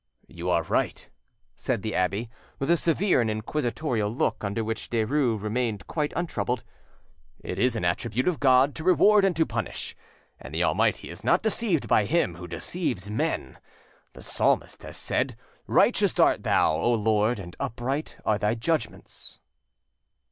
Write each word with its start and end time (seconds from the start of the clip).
'""You 0.27 0.49
are 0.49 0.63
right," 0.63 1.07
said 1.55 1.83
the 1.83 1.93
abbe, 1.93 2.27
with 2.57 2.71
a 2.71 2.75
severe 2.77 3.21
and 3.21 3.29
inquisitorial 3.29 4.09
look, 4.11 4.43
under 4.43 4.63
which 4.63 4.89
Derues 4.89 5.39
remained 5.39 5.85
quite 5.85 6.11
untroubled; 6.15 6.63
"it 7.43 7.59
is 7.59 7.75
an 7.75 7.85
attribute 7.85 8.27
of 8.27 8.39
God 8.39 8.73
to 8.73 8.83
reward 8.83 9.23
and 9.23 9.35
to 9.35 9.45
punish, 9.45 9.95
and 10.39 10.55
the 10.55 10.63
Almighty 10.63 11.11
is 11.11 11.23
not 11.23 11.43
deceived 11.43 11.87
by 11.87 12.05
him 12.05 12.33
who 12.33 12.47
deceives 12.47 13.11
men. 13.11 13.59
The 14.13 14.23
Psalmist 14.23 14.81
has 14.81 14.97
said, 14.97 15.35
'Righteous 15.67 16.17
art 16.17 16.41
Thou, 16.41 16.77
O 16.77 16.95
Lord, 16.95 17.37
and 17.39 17.55
upright 17.59 18.17
are 18.25 18.39
Thy 18.39 18.55
judgments. 18.55 19.37